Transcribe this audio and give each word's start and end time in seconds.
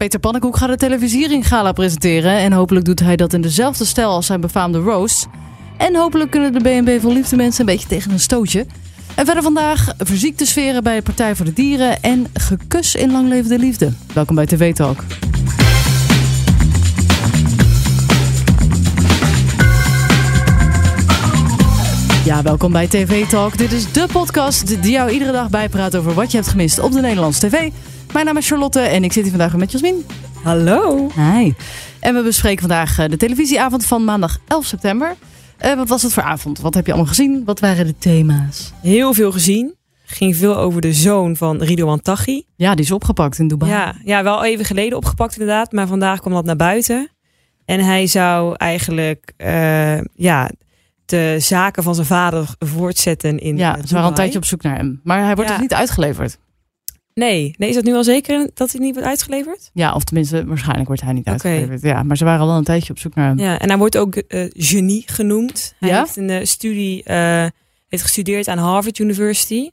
Peter 0.00 0.20
Pannenkoek 0.20 0.56
gaat 0.56 0.68
de 0.68 0.76
televisiering 0.76 1.48
gala 1.48 1.72
presenteren. 1.72 2.32
En 2.32 2.52
hopelijk 2.52 2.84
doet 2.84 3.00
hij 3.00 3.16
dat 3.16 3.32
in 3.32 3.40
dezelfde 3.40 3.84
stijl 3.84 4.10
als 4.10 4.26
zijn 4.26 4.40
befaamde 4.40 4.78
roast. 4.78 5.26
En 5.76 5.96
hopelijk 5.96 6.30
kunnen 6.30 6.52
de 6.52 6.60
BNB 6.60 7.00
van 7.00 7.12
Liefde 7.12 7.36
mensen 7.36 7.60
een 7.60 7.66
beetje 7.74 7.88
tegen 7.88 8.10
een 8.10 8.20
stootje. 8.20 8.66
En 9.14 9.24
verder 9.24 9.42
vandaag 9.42 9.92
verziekte 9.98 10.46
sferen 10.46 10.82
bij 10.82 10.96
de 10.96 11.02
Partij 11.02 11.36
voor 11.36 11.44
de 11.44 11.52
Dieren 11.52 12.02
en 12.02 12.26
gekus 12.34 12.94
in 12.94 13.10
Lang 13.10 13.28
Leven 13.28 13.48
de 13.48 13.58
Liefde. 13.58 13.92
Welkom 14.14 14.34
bij 14.34 14.46
TV 14.46 14.74
Talk. 14.74 15.04
Ja, 22.24 22.42
welkom 22.42 22.72
bij 22.72 22.86
TV 22.86 23.26
Talk. 23.26 23.58
Dit 23.58 23.72
is 23.72 23.92
de 23.92 24.08
podcast 24.12 24.82
die 24.82 24.90
jou 24.90 25.10
iedere 25.10 25.32
dag 25.32 25.50
bijpraat 25.50 25.96
over 25.96 26.14
wat 26.14 26.30
je 26.30 26.36
hebt 26.36 26.48
gemist 26.48 26.78
op 26.78 26.92
de 26.92 27.00
Nederlandse 27.00 27.48
tv. 27.48 27.70
Mijn 28.12 28.24
naam 28.24 28.36
is 28.36 28.48
Charlotte 28.48 28.80
en 28.80 29.04
ik 29.04 29.12
zit 29.12 29.22
hier 29.22 29.32
vandaag 29.32 29.56
met 29.56 29.72
Jasmin. 29.72 30.06
Hallo. 30.42 31.10
Hi. 31.14 31.52
En 32.00 32.14
we 32.14 32.22
bespreken 32.22 32.60
vandaag 32.60 32.98
eh, 32.98 33.08
de 33.08 33.16
televisieavond 33.16 33.86
van 33.86 34.04
maandag 34.04 34.38
11 34.48 34.64
september. 34.64 35.14
Uh, 35.64 35.74
wat 35.74 35.88
was 35.88 36.02
het 36.02 36.12
voor 36.12 36.22
avond? 36.22 36.60
Wat 36.60 36.74
heb 36.74 36.86
je 36.86 36.92
allemaal 36.92 37.10
gezien? 37.10 37.44
Wat 37.44 37.60
waren 37.60 37.86
de 37.86 37.98
thema's? 37.98 38.72
Heel 38.82 39.14
veel 39.14 39.32
gezien. 39.32 39.74
Ging 40.04 40.36
veel 40.36 40.56
over 40.56 40.80
de 40.80 40.92
zoon 40.92 41.36
van 41.36 41.62
Ridouan 41.62 42.00
Taghi. 42.00 42.42
Ja, 42.56 42.74
die 42.74 42.84
is 42.84 42.90
opgepakt 42.90 43.38
in 43.38 43.48
Dubai. 43.48 43.70
Ja, 43.70 43.94
ja, 44.04 44.22
wel 44.22 44.44
even 44.44 44.64
geleden 44.64 44.98
opgepakt 44.98 45.32
inderdaad. 45.32 45.72
Maar 45.72 45.86
vandaag 45.86 46.20
kwam 46.20 46.32
dat 46.32 46.44
naar 46.44 46.56
buiten. 46.56 47.10
En 47.64 47.80
hij 47.80 48.06
zou 48.06 48.54
eigenlijk 48.56 49.32
uh, 49.38 50.00
ja, 50.00 50.50
de 51.10 51.36
zaken 51.38 51.82
van 51.82 51.94
zijn 51.94 52.06
vader 52.06 52.54
voortzetten 52.58 53.38
in 53.38 53.56
Ja, 53.56 53.74
ze 53.76 53.86
waren 53.88 54.02
al 54.02 54.08
een 54.08 54.14
tijdje 54.14 54.38
op 54.38 54.44
zoek 54.44 54.62
naar 54.62 54.76
hem. 54.76 55.00
Maar 55.04 55.24
hij 55.24 55.34
wordt 55.34 55.50
Ja. 55.50 55.56
dus 55.56 55.60
niet 55.64 55.74
uitgeleverd. 55.74 56.38
Nee, 57.14 57.54
nee, 57.58 57.68
is 57.68 57.74
dat 57.74 57.84
nu 57.84 57.94
al 57.94 58.04
zeker 58.04 58.50
dat 58.54 58.70
hij 58.72 58.80
niet 58.80 58.92
wordt 58.94 59.08
uitgeleverd? 59.08 59.70
Ja, 59.72 59.92
of 59.94 60.04
tenminste, 60.04 60.44
waarscheinlijk 60.46 60.86
wordt 60.86 61.02
hij 61.02 61.12
niet 61.12 61.26
uitgeleverd. 61.26 61.82
Ja, 61.82 62.02
maar 62.02 62.16
ze 62.16 62.24
waren 62.24 62.46
al 62.46 62.56
een 62.56 62.64
tijdje 62.64 62.92
op 62.92 62.98
zoek 62.98 63.14
naar 63.14 63.26
hem. 63.28 63.38
Ja, 63.38 63.58
en 63.58 63.68
hij 63.68 63.78
wordt 63.78 63.96
ook 63.98 64.16
eh, 64.16 64.44
genie 64.52 65.02
genoemd. 65.06 65.74
Hij 65.78 65.88
Ja? 65.88 65.98
heeft 65.98 66.16
een 66.16 66.30
eh, 66.30 66.44
studie, 66.44 67.02
eh, 67.02 67.46
heeft 67.88 68.02
gestudeerd 68.02 68.48
aan 68.48 68.58
Harvard 68.58 68.98
University. 68.98 69.70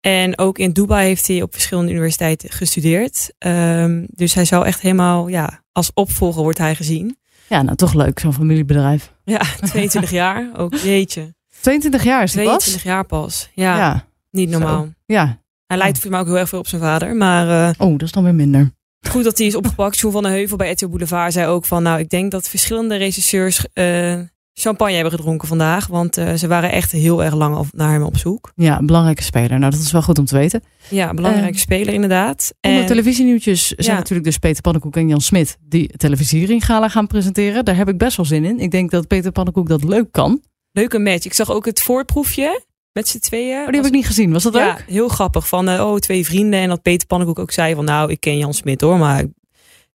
En 0.00 0.38
ook 0.38 0.58
in 0.58 0.72
Dubai 0.72 1.06
heeft 1.06 1.26
hij 1.26 1.42
op 1.42 1.52
verschillende 1.52 1.92
universiteiten 1.92 2.50
gestudeerd. 2.50 3.32
Ehm, 3.38 4.04
dus 4.08 4.34
hij 4.34 4.44
zou 4.44 4.66
echt 4.66 4.80
helemaal, 4.80 5.28
ja, 5.28 5.62
als 5.72 5.90
opvolger 5.94 6.42
wordt 6.42 6.58
hij 6.58 6.74
gezien. 6.74 7.16
Ja, 7.48 7.62
nou 7.62 7.76
toch 7.76 7.94
leuk, 7.94 8.18
zo'n 8.18 8.32
familiebedrijf. 8.32 9.12
Ja, 9.24 9.40
22 9.70 10.10
jaar, 10.10 10.50
ook 10.56 10.74
jeetje. 10.74 11.34
22 11.60 12.04
jaar 12.04 12.22
is 12.22 12.34
hij 12.34 12.44
pas? 12.44 12.58
22 12.62 12.82
jaar 12.92 13.04
pas. 13.04 13.50
Ja, 13.54 13.76
Ja. 13.76 14.04
niet 14.30 14.48
normaal. 14.48 14.88
ja. 15.06 15.40
Hij 15.66 15.76
lijkt 15.76 15.98
voor 15.98 16.10
mij 16.10 16.20
ook 16.20 16.26
heel 16.26 16.38
erg 16.38 16.48
veel 16.48 16.58
op 16.58 16.66
zijn 16.66 16.80
vader. 16.82 17.16
Maar 17.16 17.68
eh, 17.68 17.74
Oh, 17.86 17.90
dat 17.92 18.02
is 18.02 18.12
dan 18.12 18.24
weer 18.24 18.34
minder. 18.34 18.70
goed 19.08 19.24
dat 19.24 19.38
hij 19.38 19.46
is 19.46 19.54
opgepakt. 19.54 19.98
John 19.98 20.12
van 20.14 20.22
den 20.22 20.32
Heuvel 20.32 20.56
bij 20.56 20.70
RTL 20.70 20.86
Boulevard 20.88 21.32
zei 21.32 21.46
ook 21.46 21.64
van... 21.64 21.82
nou, 21.82 21.98
ik 21.98 22.08
denk 22.08 22.30
dat 22.30 22.48
verschillende 22.48 22.96
regisseurs 22.96 23.66
eh, 23.72 24.18
champagne 24.60 24.94
hebben 24.94 25.12
gedronken 25.12 25.48
vandaag. 25.48 25.86
Want 25.86 26.16
eh, 26.16 26.34
ze 26.34 26.46
waren 26.48 26.72
echt 26.72 26.92
heel 26.92 27.24
erg 27.24 27.34
lang 27.34 27.66
naar 27.72 27.92
hem 27.92 28.02
op 28.02 28.16
zoek. 28.16 28.52
Ja, 28.54 28.78
een 28.78 28.86
belangrijke 28.86 29.22
speler. 29.22 29.58
Nou, 29.58 29.70
dat 29.70 29.80
is 29.80 29.92
wel 29.92 30.02
goed 30.02 30.18
om 30.18 30.24
te 30.24 30.36
weten. 30.36 30.62
Ja, 30.90 31.14
belangrijke 31.14 31.52
Eh, 31.54 31.60
speler 31.60 31.94
inderdaad. 31.94 32.54
Onder 32.60 32.80
En, 32.80 32.86
televisienieuwtjes 32.86 33.66
zijn 33.66 33.86
Ja. 33.90 33.94
natuurlijk 33.94 34.26
dus 34.26 34.38
Peter 34.38 34.62
Pannenkoek 34.62 34.96
en 34.96 35.08
Jan 35.08 35.20
Smit 35.20 35.56
die 35.60 35.96
televisiering 35.96 36.64
gala 36.64 36.88
gaan 36.88 37.06
presenteren. 37.06 37.64
Daar 37.64 37.76
heb 37.76 37.88
ik 37.88 37.98
best 37.98 38.16
wel 38.16 38.26
zin 38.26 38.44
in. 38.44 38.60
Ik 38.60 38.70
denk 38.70 38.90
dat 38.90 39.06
Peter 39.06 39.32
Pannenkoek 39.32 39.68
dat 39.68 39.84
leuk 39.84 40.12
kan. 40.12 40.40
leuke 40.72 40.98
match. 40.98 41.24
Ik 41.24 41.34
zag 41.34 41.50
ook 41.50 41.64
het 41.66 41.80
voorproefje 41.82 42.64
met 42.92 43.08
z'n 43.08 43.18
tweeën. 43.18 43.60
Oh, 43.60 43.66
die 43.66 43.76
heb 43.76 43.86
ik 43.86 43.92
niet 43.92 44.06
gezien. 44.06 44.32
Was 44.32 44.42
dat 44.42 44.54
ja, 44.54 44.78
heel 44.86 45.08
grappig. 45.08 45.48
Van, 45.48 45.68
eh, 45.68 45.86
oh, 45.86 45.96
twee 45.96 46.24
vrienden. 46.24 46.60
En 46.60 46.68
dat 46.68 46.82
Peter 46.82 47.06
Pannenkoek 47.06 47.38
ook 47.38 47.50
zei 47.50 47.74
van... 47.74 47.84
nou, 47.84 48.10
ik 48.10 48.20
ken 48.20 48.38
Jan 48.38 48.54
Smit 48.54 48.80
hoor, 48.80 48.98
maar... 48.98 49.24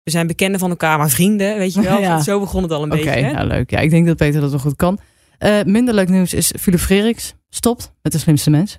We 0.03 0.11
zijn 0.11 0.27
bekenden 0.27 0.61
van 0.61 0.71
elkaar, 0.71 0.99
maar 0.99 1.11
vrienden, 1.11 1.57
weet 1.59 1.75
je 1.75 1.81
wel. 1.83 2.01
Ja. 2.01 2.21
Zo 2.21 2.41
begon 2.41 2.63
het 2.63 2.73
al 2.73 2.83
een 2.83 2.93
Oké, 2.93 3.03
beetje. 3.05 3.21
hè? 3.21 3.31
ja, 3.31 3.45
leuk. 3.45 3.71
Ja, 3.71 3.79
ik 3.79 3.91
denk 3.91 4.07
dat 4.07 4.17
Peter 4.17 4.41
dat 4.41 4.51
wel 4.51 4.59
goed 4.59 4.77
kan. 4.77 4.99
Eh, 5.39 5.63
minder 5.65 5.95
leuk 5.95 6.09
nieuws 6.09 6.35
is 6.35 6.53
Philip 6.61 6.81
Freriks 6.81 7.35
stopt 7.49 7.93
met 8.03 8.13
de 8.13 8.19
slimste 8.19 8.51
mens. 8.51 8.79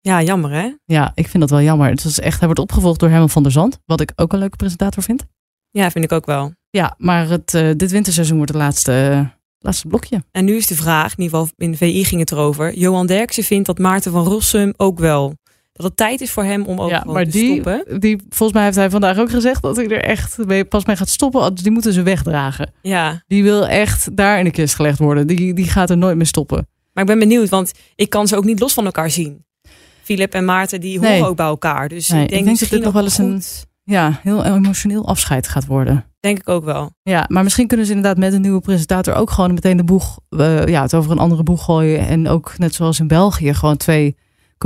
Ja, 0.00 0.22
jammer 0.22 0.50
hè? 0.50 0.70
Ja, 0.84 1.12
ik 1.14 1.28
vind 1.28 1.40
dat 1.42 1.50
wel 1.50 1.60
jammer. 1.60 1.90
Het 1.90 2.04
is 2.04 2.20
echt, 2.20 2.36
hij 2.36 2.44
wordt 2.46 2.60
opgevolgd 2.62 3.00
door 3.00 3.08
Herman 3.08 3.30
van 3.30 3.42
der 3.42 3.52
Zand. 3.52 3.78
Wat 3.86 4.00
ik 4.00 4.12
ook 4.16 4.32
een 4.32 4.38
leuke 4.38 4.56
presentator 4.56 5.02
vind. 5.02 5.24
Ja, 5.70 5.90
vind 5.90 6.04
ik 6.04 6.12
ook 6.12 6.26
wel. 6.26 6.52
Ja, 6.70 6.94
maar 6.98 7.28
het, 7.28 7.54
eh, 7.54 7.70
dit 7.76 7.90
winterseizoen 7.90 8.36
wordt 8.36 8.52
het 8.52 8.60
laatste, 8.60 9.28
laatste 9.58 9.88
blokje. 9.88 10.24
En 10.30 10.44
nu 10.44 10.56
is 10.56 10.66
de 10.66 10.74
vraag, 10.76 11.16
in 11.16 11.22
ieder 11.22 11.38
geval 11.38 11.52
in 11.56 11.70
de 11.70 11.76
VI 11.76 12.04
ging 12.04 12.20
het 12.20 12.32
erover. 12.32 12.78
Johan 12.78 13.06
Derksen 13.06 13.44
vindt 13.44 13.66
dat 13.66 13.78
Maarten 13.78 14.12
van 14.12 14.24
Rossum 14.24 14.72
ook 14.76 14.98
wel. 14.98 15.34
Dat 15.76 15.86
het 15.86 15.96
tijd 15.96 16.20
is 16.20 16.30
voor 16.30 16.44
hem 16.44 16.64
om 16.64 16.80
ook 16.80 16.90
ja, 16.90 17.02
maar 17.06 17.24
te 17.24 17.30
die, 17.30 17.52
stoppen. 17.62 18.00
die, 18.00 18.18
volgens 18.28 18.52
mij 18.52 18.64
heeft 18.64 18.76
hij 18.76 18.90
vandaag 18.90 19.18
ook 19.18 19.30
gezegd 19.30 19.62
dat 19.62 19.76
hij 19.76 19.88
er 19.88 20.02
echt 20.04 20.38
mee- 20.46 20.64
pas 20.64 20.84
mee 20.84 20.96
gaat 20.96 21.08
stoppen. 21.08 21.54
Die 21.54 21.70
moeten 21.70 21.92
ze 21.92 22.02
wegdragen. 22.02 22.72
Ja, 22.82 23.22
Die 23.26 23.42
wil 23.42 23.66
echt 23.66 24.16
daar 24.16 24.38
in 24.38 24.44
de 24.44 24.50
kist 24.50 24.74
gelegd 24.74 24.98
worden. 24.98 25.26
Die, 25.26 25.54
die 25.54 25.68
gaat 25.68 25.90
er 25.90 25.96
nooit 25.98 26.16
meer 26.16 26.26
stoppen. 26.26 26.66
maar 26.92 27.04
ik 27.04 27.10
ben 27.10 27.18
benieuwd, 27.18 27.48
want 27.48 27.72
ik 27.94 28.10
kan 28.10 28.28
ze 28.28 28.36
ook 28.36 28.44
niet 28.44 28.60
los 28.60 28.72
van 28.74 28.84
elkaar 28.84 29.10
zien. 29.10 29.44
Filip 30.02 30.32
en 30.34 30.44
Maarten, 30.44 30.80
die 30.80 30.98
horen 30.98 31.12
Nee. 31.12 31.24
ook 31.24 31.36
bij 31.36 31.46
elkaar. 31.46 31.88
Dus 31.88 32.08
Nee, 32.08 32.22
ik 32.22 32.28
denk, 32.28 32.40
ik 32.40 32.46
denk 32.46 32.58
dat 32.58 32.68
dit 32.68 32.82
nog 32.82 32.92
wel 32.92 33.02
eens 33.04 33.18
een-. 33.18 33.42
Ja, 33.84 34.18
heel 34.22 34.44
emotioneel 34.44 35.06
afscheid 35.06 35.48
gaat 35.48 35.66
worden. 35.66 36.04
Denk 36.20 36.38
ik 36.38 36.48
ook 36.48 36.64
wel. 36.64 36.90
Ja, 37.02 37.24
maar 37.28 37.42
misschien 37.42 37.66
kunnen 37.66 37.86
ze 37.86 37.92
inderdaad 37.94 38.18
met 38.18 38.32
een 38.32 38.40
nieuwe 38.40 38.60
presentator 38.60 39.14
ook 39.14 39.30
gewoon 39.30 39.54
meteen 39.54 39.76
de 39.76 39.84
boeg, 39.84 40.18
eh, 40.28 40.66
ja, 40.66 40.82
het 40.82 40.94
over 40.94 41.10
een 41.10 41.18
andere 41.18 41.42
boeg 41.42 41.64
gooien. 41.64 42.06
En 42.06 42.28
ook 42.28 42.58
net 42.58 42.74
zoals 42.74 43.00
in 43.00 43.06
België, 43.08 43.54
gewoon 43.54 43.76
twee 43.76 44.16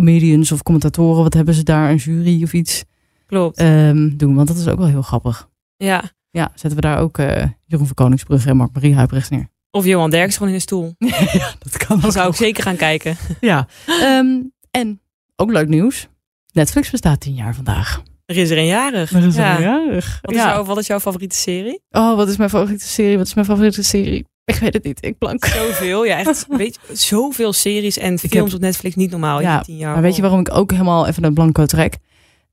comedians 0.03 0.53
of 0.53 0.63
commentatoren, 0.63 1.23
wat 1.23 1.35
hebben 1.35 1.55
ze 1.55 1.63
daar, 1.63 1.91
een 1.91 1.97
jury 1.97 2.43
of 2.43 2.53
iets, 2.53 2.85
Klopt. 3.27 3.59
ehm, 3.59 4.17
doen. 4.17 4.35
Want 4.35 4.49
dat 4.49 4.57
is 4.57 4.67
ook 4.69 4.79
wel 4.79 4.87
heel 4.87 5.03
grappig. 5.03 5.49
ja. 5.77 6.17
Ja, 6.31 6.49
zetten 6.55 6.75
we 6.75 6.81
daar 6.81 6.99
ook 6.99 7.19
eh, 7.19 7.45
Jeroen 7.67 7.87
van 7.87 7.95
Koningsbrugge 7.95 8.49
en 8.49 8.57
Mark-Marie 8.57 8.95
Huibrechts 8.95 9.29
neer. 9.29 9.49
Of 9.71 9.85
Johan 9.85 10.11
Derksen 10.11 10.33
gewoon 10.33 10.49
in 10.49 10.55
een 10.55 10.61
stoel. 10.61 10.95
ja, 11.33 11.55
dat 11.59 11.77
kan 11.87 12.01
Dan 12.01 12.13
zou 12.13 12.29
ik 12.31 12.35
zeker 12.37 12.63
gaan 12.63 12.77
kijken. 12.77 13.17
Ja. 13.41 13.67
Ehm, 13.87 14.41
en 14.71 15.01
ook 15.37 15.51
leuk 15.53 15.69
nieuws. 15.69 16.09
Netflix 16.53 16.91
bestaat 16.91 17.21
tien 17.21 17.35
jaar 17.35 17.55
vandaag. 17.55 18.03
Er 18.27 18.37
is 18.37 18.51
er 18.51 18.59
een 18.59 18.67
jarig. 18.67 19.11
Dat 19.11 19.23
is 19.23 19.35
ja. 19.35 19.53
wel 19.59 19.63
jarig. 19.63 20.19
Wat, 20.23 20.31
is 20.35 20.41
Ja. 20.41 20.49
jouw, 20.49 20.65
wat 20.65 20.79
is 20.79 20.87
jouw 20.87 21.01
favoriete 21.01 21.37
serie? 21.37 21.81
Oh, 21.91 22.17
wat 22.17 22.29
is 22.29 22.37
mijn 22.37 22.51
favoriete 22.51 22.87
serie? 22.89 23.17
Wat 23.19 23.27
is 23.27 23.35
mijn 23.35 23.47
favoriete 23.47 23.83
serie? 23.83 24.25
Ik 24.49 24.55
weet 24.55 24.75
het 24.75 24.85
niet. 24.85 25.05
Ik 25.05 25.19
blank. 25.19 25.45
Zoveel. 25.45 26.05
Ja, 26.05 26.19
echt 26.19 26.47
weet 26.57 26.79
je, 26.89 26.97
zoveel 26.97 27.53
series 27.53 27.99
en 27.99 28.19
films 28.19 28.51
heb- 28.51 28.55
op 28.55 28.61
Netflix. 28.67 28.95
Niet 28.95 29.11
normaal. 29.11 29.41
Ja, 29.41 29.57
in 29.57 29.63
tien 29.63 29.77
jaar. 29.77 29.93
Maar 29.93 30.03
weet 30.03 30.17
je 30.17 30.23
waarom 30.23 30.41
ik 30.41 30.55
ook 30.55 30.71
helemaal 30.71 31.07
even 31.07 31.23
naar 31.23 31.33
blanco 31.33 31.67
trek? 31.67 31.97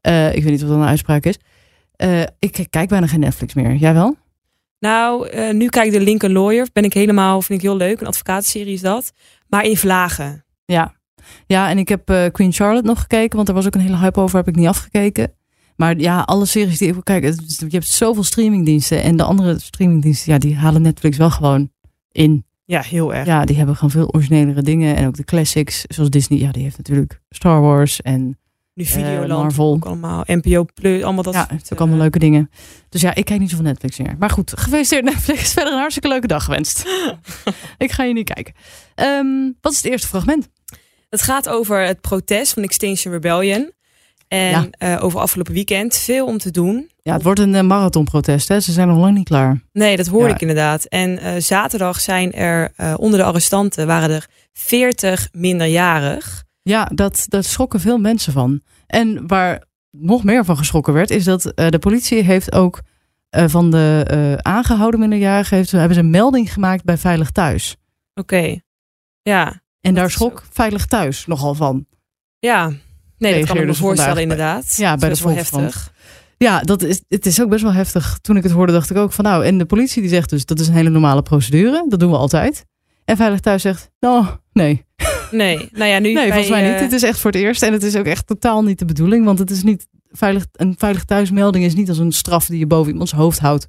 Eh, 0.02 0.36
ik 0.36 0.44
weet 0.44 0.52
niet 0.52 0.64
of 0.64 0.70
dat 0.70 0.78
een 0.78 0.84
uitspraak 0.86 1.26
is. 1.26 1.38
Eh, 1.96 2.22
ik 2.40 2.66
kijk 2.70 2.90
bijna 2.90 3.08
geen 3.08 3.20
Netflix 3.20 3.54
meer. 3.54 3.76
Jij 3.76 3.94
wel? 3.94 4.16
Nou, 4.80 5.28
eh, 5.30 5.54
nu 5.54 5.68
kijk 5.68 5.86
ik 5.86 5.92
de 5.92 6.02
Lincoln 6.02 6.34
Lawyer. 6.34 6.68
Ben 6.74 6.84
ik 6.84 6.94
helemaal, 6.94 7.42
vind 7.42 7.60
ik 7.62 7.66
heel 7.66 7.78
leuk. 7.78 8.02
Een 8.02 8.08
advocaatserie 8.08 8.74
is 8.74 8.82
dat. 8.82 9.12
Maar 9.48 9.64
in 9.66 9.78
vlagen. 9.78 10.46
Ja. 10.66 10.94
Ja, 11.48 11.70
en 11.70 11.78
ik 11.78 11.90
heb 11.90 12.30
Queen 12.32 12.54
Charlotte 12.54 12.88
nog 12.88 13.00
gekeken, 13.00 13.36
want 13.36 13.48
er 13.48 13.54
was 13.54 13.66
ook 13.66 13.76
een 13.76 13.82
hele 13.82 13.98
hype 13.98 14.20
over, 14.20 14.38
heb 14.38 14.48
ik 14.48 14.56
niet 14.56 14.68
afgekeken. 14.68 15.34
Maar 15.76 15.98
ja, 15.98 16.22
alle 16.22 16.46
series 16.46 16.78
die 16.78 16.88
ik 16.88 16.94
wil 16.94 17.04
kijken, 17.04 17.36
je 17.48 17.66
hebt 17.70 17.88
zoveel 17.88 18.24
streamingdiensten 18.24 19.02
en 19.04 19.18
de 19.18 19.24
andere 19.24 19.60
streamingdiensten, 19.60 20.34
ja, 20.34 20.40
die 20.40 20.56
halen 20.56 20.82
Netflix 20.82 21.18
wel 21.18 21.30
gewoon 21.30 21.70
in. 22.16 22.46
Ja, 22.66 22.82
heel 22.82 23.14
erg. 23.14 23.26
Ja, 23.26 23.46
die 23.46 23.56
hebben 23.56 23.76
gewoon 23.76 23.92
veel 23.92 24.08
originelere 24.08 24.62
dingen 24.62 24.96
en 24.96 25.08
ook 25.08 25.16
de 25.16 25.24
classics, 25.24 25.84
zoals 25.88 26.10
Disney, 26.10 26.40
ja, 26.40 26.52
die 26.52 26.64
heeft 26.64 26.78
natuurlijk 26.78 27.22
Star 27.30 27.62
Wars 27.62 28.02
en 28.02 28.40
Nu 28.74 28.84
Eh, 28.84 28.90
Videoland. 28.90 29.42
Marvel. 29.42 29.74
Ook 29.74 29.86
allemaal. 29.86 30.24
NPO 30.26 30.66
Plus. 30.74 31.04
Allemaal 31.04 31.24
dat 31.24 31.34
ja, 31.34 31.48
het 31.50 31.62
is 31.62 31.66
ook 31.66 31.72
eh, 31.72 31.78
allemaal 31.78 31.98
leuke 32.00 32.20
dingen. 32.20 32.50
Dus 32.90 33.02
ja, 33.02 33.16
ik 33.16 33.26
kijk 33.26 33.40
niet 33.40 33.50
zoveel 33.50 33.66
Netflix 33.66 33.98
meer. 33.98 34.16
Maar 34.20 34.30
goed, 34.30 34.52
gefeliciteerd 34.56 35.04
Netflix. 35.14 35.54
Verder 35.54 35.74
een 35.74 35.80
hartstikke 35.80 36.08
leuke 36.08 36.28
dag 36.28 36.44
gewenst. 36.44 36.86
ik 37.78 37.92
ga 37.92 38.04
je 38.04 38.14
niet 38.14 38.34
kijken. 38.34 38.54
Ehm, 38.96 39.52
wat 39.62 39.72
is 39.72 39.78
het 39.78 39.92
eerste 39.92 40.08
fragment? 40.08 40.50
Het 41.10 41.22
gaat 41.22 41.50
over 41.50 41.86
het 41.86 42.02
protest 42.02 42.54
van 42.54 42.64
Extinction 42.64 43.14
Rebellion. 43.14 43.72
En 44.36 44.50
Ja. 44.52 44.68
eh, 44.96 45.04
over 45.04 45.20
afgelopen 45.20 45.54
weekend. 45.54 45.96
Veel 45.98 46.26
om 46.26 46.38
te 46.38 46.52
doen. 46.52 46.92
Ja, 47.02 47.14
het 47.14 47.24
wordt 47.24 47.40
een 47.40 47.56
eh, 47.56 47.62
marathonprotest. 47.62 48.48
Hè? 48.48 48.60
Ze 48.60 48.72
zijn 48.72 48.88
nog 48.88 48.98
lang 48.98 49.16
niet 49.18 49.28
klaar. 49.28 49.62
Nee, 49.72 49.98
dat 49.98 50.08
hoorde 50.08 50.28
Ja. 50.28 50.34
ik 50.34 50.42
inderdaad. 50.42 50.86
En 50.86 51.18
eh, 51.20 51.42
zaterdag 51.42 52.00
zijn 52.02 52.32
er 52.34 52.72
onder 52.98 53.20
de 53.20 53.26
arrestanten 53.26 53.88
waren 53.88 54.10
er 54.10 54.28
40 54.54 55.28
minderjarig. 55.32 56.44
Ja, 56.62 56.86
dat, 56.94 57.26
dat 57.28 57.46
schrokken 57.46 57.80
veel 57.80 57.98
mensen 57.98 58.34
van. 58.34 58.62
En 58.88 59.28
waar 59.28 59.64
nog 59.92 60.24
meer 60.24 60.46
van 60.46 60.58
geschrokken 60.58 60.94
werd, 60.94 61.10
is 61.10 61.24
dat 61.24 61.42
de 61.56 61.80
politie 61.80 62.24
heeft 62.24 62.52
ook 62.54 62.82
van 63.30 63.72
de 63.72 64.04
eh, 64.08 64.34
aangehouden 64.52 65.00
minderjarigen 65.00 65.58
heeft, 65.58 65.72
hebben 65.72 65.94
ze 65.96 66.00
een 66.00 66.10
melding 66.10 66.54
gemaakt 66.54 66.84
bij 66.84 66.98
Veilig 66.98 67.32
Thuis. 67.32 67.76
Oké. 68.14 68.60
Ja. 69.22 69.62
En 69.82 69.94
daar 69.94 70.12
schrok 70.12 70.44
Veilig 70.52 70.86
Thuis 70.86 71.26
nogal 71.26 71.54
van. 71.56 71.86
Ja. 72.40 72.72
Nee, 73.18 73.40
dat 73.40 73.48
kan 73.48 73.58
ik 73.58 73.66
me 73.66 73.74
voorstellen 73.74 74.14
bij- 74.14 74.22
inderdaad. 74.24 74.74
Ja, 74.78 74.92
Dat 74.92 75.00
bij 75.00 75.10
is 75.10 75.20
de 75.20 75.26
best 75.34 75.52
wel 75.52 75.62
heftig. 75.62 75.94
Ja, 76.38 76.60
dat 76.62 76.84
is, 76.84 77.02
het 77.08 77.26
is 77.26 77.42
ook 77.42 77.50
best 77.50 77.64
wel 77.64 77.74
heftig. 77.74 78.18
Toen 78.22 78.38
ik 78.38 78.44
het 78.44 78.52
hoorde, 78.52 78.72
dacht 78.74 78.90
ik 78.90 78.98
ook 78.98 79.12
van 79.12 79.24
nou, 79.24 79.46
en 79.46 79.58
de 79.58 79.66
politie 79.66 80.02
die 80.02 80.12
zegt 80.12 80.30
dus 80.30 80.46
dat 80.46 80.60
is 80.60 80.68
een 80.68 80.74
hele 80.74 80.90
normale 80.90 81.22
procedure. 81.22 81.86
Dat 81.90 82.00
doen 82.00 82.12
we 82.12 82.18
altijd. 82.18 82.66
En 83.06 83.18
Veilig 83.18 83.40
Thuis 83.40 83.62
zegt, 83.62 83.90
nou, 84.00 84.26
nee. 84.54 84.86
Nee, 85.32 85.70
nou 85.72 85.90
ja, 85.92 86.00
nu 86.00 86.06
Nee, 86.14 86.14
bij, 86.14 86.26
volgens 86.28 86.50
mij 86.50 86.64
niet. 86.64 86.74
eh, 86.74 86.80
Dit 86.80 86.92
is 86.92 87.04
echt 87.04 87.20
voor 87.20 87.32
het 87.32 87.40
eerst. 87.40 87.64
En 87.64 87.74
het 87.74 87.84
is 87.84 87.96
ook 87.96 88.06
echt 88.06 88.28
totaal 88.28 88.64
niet 88.64 88.80
de 88.80 88.86
bedoeling. 88.86 89.26
Want 89.26 89.40
het 89.40 89.50
is 89.52 89.64
niet 89.64 89.88
veilig, 90.12 90.46
een 90.52 90.76
veilig 90.78 91.04
thuismelding 91.04 91.66
is 91.66 91.76
niet 91.76 91.90
als 91.90 91.98
een 91.98 92.12
straf 92.12 92.46
die 92.46 92.60
je 92.60 92.68
boven 92.68 92.92
iemands 92.92 93.12
hoofd 93.12 93.40
houdt. 93.40 93.68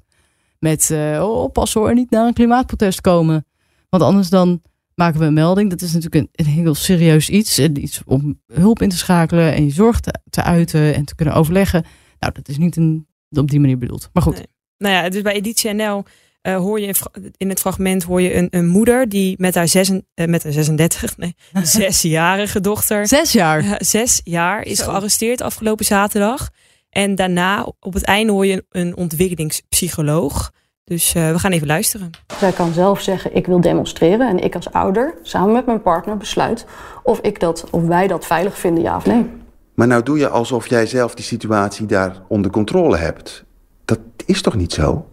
Met 0.59 0.89
uh, 0.91 1.23
oppassen 1.23 1.81
hoor, 1.81 1.93
niet 1.93 2.09
naar 2.09 2.27
een 2.27 2.33
klimaatprotest 2.33 3.01
komen. 3.01 3.45
Want 3.89 4.03
anders 4.03 4.29
dan 4.29 4.61
maken 4.97 5.19
we 5.19 5.25
een 5.25 5.33
melding. 5.33 5.69
Dat 5.69 5.81
is 5.81 5.93
natuurlijk 5.93 6.15
een, 6.15 6.45
een 6.45 6.51
heel 6.51 6.75
serieus 6.75 7.29
iets. 7.29 7.59
Iets 7.59 8.01
om 8.05 8.41
hulp 8.53 8.81
in 8.81 8.89
te 8.89 8.97
schakelen 8.97 9.53
en 9.53 9.65
je 9.65 9.71
zorg 9.71 9.99
te, 9.99 10.13
te 10.29 10.43
uiten 10.43 10.93
en 10.93 11.05
te 11.05 11.15
kunnen 11.15 11.35
overleggen. 11.35 11.85
Nou, 12.19 12.33
dat 12.33 12.47
is 12.47 12.57
niet 12.57 12.75
een, 12.75 13.07
op 13.29 13.49
die 13.49 13.59
manier 13.59 13.77
bedoeld. 13.77 14.09
Maar 14.13 14.23
goed. 14.23 14.35
Nee. 14.35 14.47
Nou 14.77 14.93
ja, 14.93 15.09
dus 15.09 15.21
bij 15.21 15.33
Editie 15.33 15.73
NL 15.73 16.03
uh, 16.47 16.57
hoor 16.57 16.79
je 16.79 16.93
in 17.37 17.49
het 17.49 17.59
fragment 17.59 18.03
hoor 18.03 18.21
je 18.21 18.35
een, 18.35 18.47
een 18.49 18.67
moeder 18.67 19.09
die 19.09 19.35
met 19.37 19.55
haar, 19.55 19.67
zes, 19.67 19.89
uh, 19.89 19.99
met 20.13 20.43
haar 20.43 20.51
36, 20.51 21.17
nee, 21.17 21.35
zesjarige 21.63 22.61
dochter. 22.61 23.07
Zes 23.07 23.31
jaar? 23.31 23.63
Uh, 23.63 23.73
zes 23.77 24.21
jaar 24.23 24.63
is 24.63 24.77
Zo. 24.77 24.83
gearresteerd 24.83 25.41
afgelopen 25.41 25.85
zaterdag. 25.85 26.49
En 26.89 27.15
daarna 27.15 27.73
op 27.79 27.93
het 27.93 28.03
einde 28.03 28.31
hoor 28.31 28.45
je 28.45 28.65
een 28.69 28.95
ontwikkelingspsycholoog. 28.95 30.51
Dus 30.87 31.15
uh, 31.15 31.31
we 31.31 31.39
gaan 31.39 31.51
even 31.51 31.67
luisteren. 31.67 32.11
Zij 32.39 32.51
kan 32.51 32.73
zelf 32.73 33.01
zeggen: 33.01 33.35
Ik 33.35 33.45
wil 33.45 33.61
demonstreren. 33.61 34.29
En 34.29 34.39
ik 34.39 34.55
als 34.55 34.71
ouder, 34.71 35.13
samen 35.21 35.53
met 35.53 35.65
mijn 35.65 35.81
partner, 35.81 36.17
besluit 36.17 36.65
of, 37.03 37.19
ik 37.19 37.39
dat, 37.39 37.67
of 37.69 37.83
wij 37.83 38.07
dat 38.07 38.25
veilig 38.25 38.57
vinden, 38.57 38.83
ja 38.83 38.95
of 38.95 39.05
nee. 39.05 39.29
Maar 39.73 39.87
nou 39.87 40.03
doe 40.03 40.17
je 40.17 40.27
alsof 40.27 40.67
jij 40.67 40.85
zelf 40.85 41.15
die 41.15 41.25
situatie 41.25 41.85
daar 41.85 42.21
onder 42.27 42.51
controle 42.51 42.97
hebt. 42.97 43.43
Dat 43.85 43.99
is 44.25 44.41
toch 44.41 44.55
niet 44.55 44.73
zo? 44.73 45.05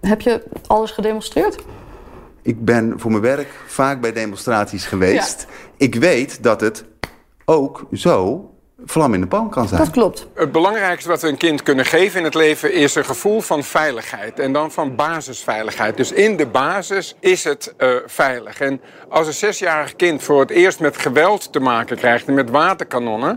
Heb 0.00 0.20
je 0.20 0.42
alles 0.66 0.90
gedemonstreerd? 0.90 1.62
Ik 2.42 2.64
ben 2.64 2.94
voor 2.96 3.10
mijn 3.10 3.22
werk 3.22 3.48
vaak 3.66 4.00
bij 4.00 4.12
demonstraties 4.12 4.84
geweest. 4.84 5.46
Ja. 5.48 5.54
Ik 5.76 5.94
weet 5.94 6.42
dat 6.42 6.60
het 6.60 6.84
ook 7.44 7.86
zo 7.92 8.50
vlam 8.86 9.14
in 9.14 9.20
de 9.20 9.26
pan 9.26 9.50
kan 9.50 9.68
zijn. 9.68 9.80
Dat 9.80 9.90
klopt. 9.90 10.26
Het 10.34 10.52
belangrijkste 10.52 11.08
wat 11.08 11.22
we 11.22 11.28
een 11.28 11.36
kind 11.36 11.62
kunnen 11.62 11.84
geven 11.84 12.18
in 12.18 12.24
het 12.24 12.34
leven 12.34 12.72
is 12.72 12.94
een 12.94 13.04
gevoel 13.04 13.40
van 13.40 13.62
veiligheid. 13.62 14.38
En 14.38 14.52
dan 14.52 14.70
van 14.70 14.94
basisveiligheid. 14.94 15.96
Dus 15.96 16.12
in 16.12 16.36
de 16.36 16.46
basis 16.46 17.16
is 17.20 17.44
het 17.44 17.74
uh, 17.78 17.88
veilig. 18.06 18.60
En 18.60 18.80
als 19.08 19.26
een 19.26 19.32
zesjarig 19.32 19.96
kind 19.96 20.22
voor 20.22 20.40
het 20.40 20.50
eerst 20.50 20.80
met 20.80 20.96
geweld 20.96 21.52
te 21.52 21.60
maken 21.60 21.96
krijgt 21.96 22.26
en 22.26 22.34
met 22.34 22.50
waterkanonnen. 22.50 23.36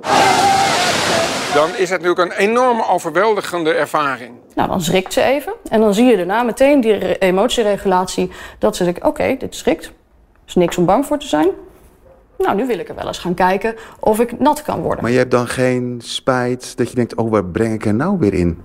Dan 1.53 1.69
is 1.77 1.89
het 1.89 2.01
natuurlijk 2.01 2.31
een 2.31 2.37
enorme 2.37 2.87
overweldigende 2.87 3.73
ervaring. 3.73 4.31
Nou, 4.55 4.69
dan 4.69 4.81
schrikt 4.81 5.13
ze 5.13 5.21
even. 5.21 5.53
En 5.69 5.79
dan 5.79 5.93
zie 5.93 6.05
je 6.05 6.17
daarna 6.17 6.43
meteen 6.43 6.81
die 6.81 7.17
emotieregulatie. 7.17 8.31
Dat 8.59 8.75
ze 8.75 8.83
denkt, 8.83 8.99
oké, 8.99 9.07
okay, 9.07 9.37
dit 9.37 9.55
schrikt. 9.55 9.85
Er 9.85 9.91
is 10.47 10.55
niks 10.55 10.77
om 10.77 10.85
bang 10.85 11.05
voor 11.05 11.17
te 11.19 11.27
zijn. 11.27 11.47
Nou, 12.37 12.55
nu 12.55 12.65
wil 12.65 12.79
ik 12.79 12.89
er 12.89 12.95
wel 12.95 13.07
eens 13.07 13.17
gaan 13.17 13.33
kijken 13.33 13.75
of 13.99 14.19
ik 14.19 14.39
nat 14.39 14.61
kan 14.61 14.81
worden. 14.81 15.03
Maar 15.03 15.11
je 15.11 15.17
hebt 15.17 15.31
dan 15.31 15.47
geen 15.47 16.01
spijt 16.03 16.77
dat 16.77 16.89
je 16.89 16.95
denkt, 16.95 17.15
oh, 17.15 17.31
waar 17.31 17.45
breng 17.45 17.73
ik 17.73 17.85
er 17.85 17.93
nou 17.93 18.19
weer 18.19 18.33
in? 18.33 18.61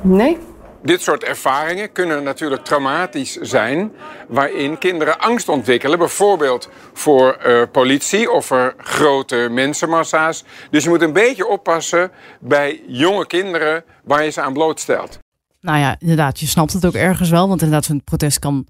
Nee. 0.00 0.38
Dit 0.82 1.02
soort 1.02 1.24
ervaringen 1.24 1.92
kunnen 1.92 2.22
natuurlijk 2.22 2.64
traumatisch 2.64 3.36
zijn, 3.40 3.92
waarin 4.28 4.78
kinderen 4.78 5.18
angst 5.18 5.48
ontwikkelen, 5.48 5.98
bijvoorbeeld 5.98 6.68
voor 6.92 7.38
uh, 7.46 7.62
politie 7.72 8.30
of 8.30 8.46
voor 8.46 8.74
grote 8.76 9.48
mensenmassa's. 9.50 10.44
Dus 10.70 10.84
je 10.84 10.88
moet 10.88 11.02
een 11.02 11.12
beetje 11.12 11.48
oppassen 11.48 12.10
bij 12.40 12.82
jonge 12.86 13.26
kinderen 13.26 13.84
waar 14.04 14.24
je 14.24 14.30
ze 14.30 14.40
aan 14.40 14.52
blootstelt. 14.52 15.18
Nou 15.60 15.78
ja, 15.78 15.96
inderdaad, 15.98 16.40
je 16.40 16.46
snapt 16.46 16.72
het 16.72 16.86
ook 16.86 16.94
ergens 16.94 17.30
wel, 17.30 17.48
want 17.48 17.62
inderdaad, 17.62 17.84
zo'n 17.84 18.04
protest 18.04 18.38
kan 18.38 18.66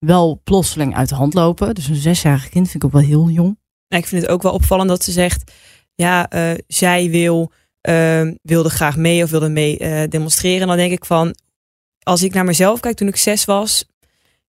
wel 0.00 0.40
plotseling 0.44 0.96
uit 0.96 1.08
de 1.08 1.14
hand 1.14 1.34
lopen. 1.34 1.74
Dus 1.74 1.88
een 1.88 1.94
zesjarig 1.94 2.48
kind 2.48 2.70
vind 2.70 2.82
ik 2.82 2.84
ook 2.84 3.00
wel 3.00 3.08
heel 3.08 3.28
jong. 3.28 3.58
Ik 3.88 4.06
vind 4.06 4.22
het 4.22 4.30
ook 4.30 4.42
wel 4.42 4.52
opvallend 4.52 4.88
dat 4.88 5.04
ze 5.04 5.12
zegt, 5.12 5.52
ja, 5.94 6.32
uh, 6.34 6.58
zij 6.66 7.10
wil, 7.10 7.52
uh, 7.88 8.30
wilde 8.42 8.70
graag 8.70 8.96
mee 8.96 9.22
of 9.22 9.30
wilde 9.30 9.48
mee 9.48 9.80
uh, 9.80 10.02
demonstreren. 10.08 10.60
En 10.60 10.66
dan 10.66 10.76
denk 10.76 10.92
ik 10.92 11.04
van, 11.04 11.34
als 12.02 12.22
ik 12.22 12.34
naar 12.34 12.44
mezelf 12.44 12.80
kijk 12.80 12.96
toen 12.96 13.08
ik 13.08 13.16
zes 13.16 13.44
was, 13.44 13.84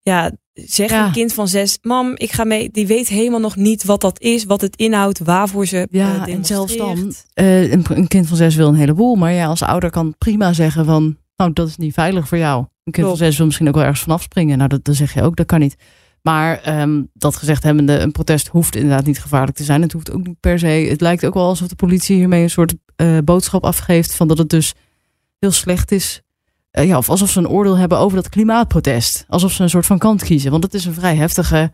ja, 0.01 0.31
zeg 0.53 0.89
ja. 0.89 1.05
een 1.05 1.11
kind 1.11 1.33
van 1.33 1.47
zes, 1.47 1.77
mam, 1.81 2.13
ik 2.15 2.31
ga 2.31 2.43
mee. 2.43 2.69
Die 2.71 2.87
weet 2.87 3.07
helemaal 3.07 3.39
nog 3.39 3.55
niet 3.55 3.83
wat 3.83 4.01
dat 4.01 4.19
is, 4.19 4.43
wat 4.43 4.61
het 4.61 4.75
inhoudt, 4.75 5.19
waarvoor 5.19 5.65
ze 5.65 5.87
ja, 5.91 6.27
en 6.27 6.45
zelfs 6.45 6.77
dan, 6.77 7.13
een, 7.33 7.85
een 7.89 8.07
kind 8.07 8.27
van 8.27 8.37
zes 8.37 8.55
wil 8.55 8.67
een 8.67 8.75
heleboel, 8.75 9.15
maar 9.15 9.31
ja, 9.31 9.45
als 9.45 9.61
ouder 9.61 9.89
kan 9.89 10.15
prima 10.17 10.53
zeggen 10.53 10.85
van, 10.85 11.17
nou, 11.35 11.53
dat 11.53 11.67
is 11.67 11.77
niet 11.77 11.93
veilig 11.93 12.27
voor 12.27 12.37
jou. 12.37 12.65
Kind 12.83 13.07
van 13.07 13.17
zes 13.17 13.37
wil 13.37 13.45
misschien 13.45 13.67
ook 13.67 13.75
wel 13.75 13.83
ergens 13.83 14.01
vanaf 14.01 14.21
springen. 14.21 14.57
Nou, 14.57 14.79
dat, 14.81 14.95
zeg 14.95 15.13
je 15.13 15.21
ook, 15.21 15.35
dat 15.35 15.45
kan 15.45 15.59
niet. 15.59 15.75
Maar 16.21 16.79
um, 16.81 17.09
dat 17.13 17.35
gezegd 17.35 17.63
hebbende, 17.63 17.99
een 17.99 18.11
protest 18.11 18.47
hoeft 18.47 18.75
inderdaad 18.75 19.05
niet 19.05 19.21
gevaarlijk 19.21 19.57
te 19.57 19.63
zijn. 19.63 19.81
Het 19.81 19.91
hoeft 19.91 20.11
ook 20.11 20.27
niet 20.27 20.39
per 20.39 20.59
se. 20.59 20.67
Het 20.67 21.01
lijkt 21.01 21.25
ook 21.25 21.33
wel 21.33 21.47
alsof 21.47 21.67
de 21.67 21.75
politie 21.75 22.15
hiermee 22.15 22.43
een 22.43 22.49
soort 22.49 22.75
uh, 22.97 23.17
boodschap 23.23 23.63
afgeeft 23.63 24.15
van 24.15 24.27
dat 24.27 24.37
het 24.37 24.49
dus 24.49 24.73
heel 25.39 25.51
slecht 25.51 25.91
is. 25.91 26.21
Uh, 26.71 26.87
ja, 26.87 26.97
of 26.97 27.09
alsof 27.09 27.29
ze 27.29 27.39
een 27.39 27.47
oordeel 27.47 27.77
hebben 27.77 27.97
over 27.97 28.15
dat 28.15 28.29
klimaatprotest. 28.29 29.25
Alsof 29.27 29.51
ze 29.51 29.63
een 29.63 29.69
soort 29.69 29.85
van 29.85 29.97
kant 29.97 30.23
kiezen. 30.23 30.51
Want 30.51 30.63
het 30.63 30.73
is 30.73 30.85
een 30.85 30.93
vrij 30.93 31.15
heftige 31.15 31.71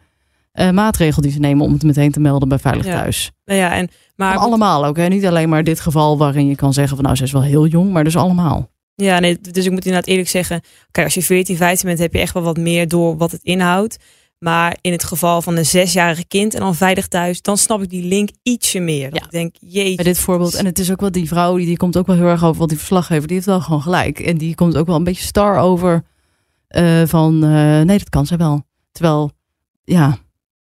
uh, 0.54 0.70
maatregel 0.70 1.22
die 1.22 1.32
ze 1.32 1.40
nemen 1.40 1.66
om 1.66 1.74
het 1.74 1.84
meteen 1.84 2.12
te 2.12 2.20
melden 2.20 2.50
bij 2.50 2.60
Veilig 2.60 2.86
ja. 2.86 3.02
Thuis. 3.02 3.32
Nou 3.46 3.60
ja, 3.60 3.74
en, 3.74 3.90
maar 4.16 4.38
allemaal 4.38 4.86
ook. 4.86 4.98
Hè? 4.98 5.08
Niet 5.08 5.26
alleen 5.26 5.50
maar 5.50 5.64
dit 5.64 5.80
geval 5.80 6.18
waarin 6.18 6.48
je 6.48 6.56
kan 6.56 6.74
zeggen 6.74 6.96
van 6.96 7.06
nou, 7.06 7.18
ze 7.18 7.24
is 7.24 7.32
wel 7.32 7.42
heel 7.44 7.68
jong, 7.68 7.92
maar 7.92 8.04
dus 8.04 8.18
allemaal. 8.18 8.70
Ja, 9.04 9.20
nee, 9.20 9.40
dus 9.40 9.66
ik 9.66 9.72
moet 9.72 9.86
inderdaad 9.86 10.10
eerlijk 10.10 10.30
zeggen, 10.30 10.62
kijk, 10.92 11.06
als 11.06 11.16
je 11.16 11.24
14, 11.24 11.58
15 11.58 11.88
bent, 11.88 12.00
heb 12.00 12.14
je 12.14 12.20
echt 12.20 12.34
wel 12.34 12.44
wat 12.44 12.58
meer 12.58 12.88
door 12.88 13.18
wat 13.18 13.32
het 13.32 13.44
inhoudt. 13.44 13.98
Maar 14.40 14.78
in 14.82 14.92
het 14.92 15.04
geval 15.04 15.42
van 15.42 15.58
een 15.58 15.66
zesjarige 15.66 16.26
kind 16.28 16.54
en 16.54 16.60
dan 16.60 16.76
veilig 16.76 17.08
thuis, 17.08 17.42
dan 17.42 17.58
snap 17.58 17.82
ik 17.82 17.90
die 17.90 18.04
link 18.04 18.30
ietsje 18.44 18.80
meer. 18.80 19.10
Ja. 19.14 19.24
Ik 19.24 19.32
denk, 19.32 19.56
jeetje. 19.60 19.96
Bij 19.96 20.06
dit 20.06 20.20
voorbeeld, 20.20 20.54
en 20.54 20.66
het 20.66 20.80
is 20.80 20.92
ook 20.92 21.00
wel 21.00 21.12
die 21.12 21.28
vrouw, 21.28 21.58
die, 21.58 21.66
die 21.66 21.78
komt 21.78 21.98
ook 21.98 22.08
wel 22.08 22.16
heel 22.16 22.26
erg 22.26 22.44
over, 22.44 22.60
wat 22.60 22.70
die 22.70 22.78
verslaggever, 22.78 23.28
die 23.28 23.36
heeft 23.36 23.48
wel 23.48 23.62
gewoon 23.62 23.82
gelijk. 23.82 24.20
En 24.20 24.38
die 24.38 24.56
komt 24.56 24.78
ook 24.78 24.88
wel 24.88 24.96
een 24.96 25.04
beetje 25.04 25.26
star 25.26 25.58
over 25.60 26.04
uh, 26.70 27.02
van, 27.06 27.44
uh, 27.44 27.82
nee, 27.82 27.98
dat 27.98 28.10
kan 28.10 28.26
zij 28.26 28.38
wel. 28.38 28.66
Terwijl, 28.92 29.32
ja. 29.84 30.18